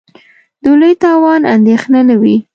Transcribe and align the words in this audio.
د 0.63 0.65
لوی 0.79 0.93
تاوان 1.03 1.41
اندېښنه 1.55 1.99
نه 2.09 2.15
وي. 2.21 2.35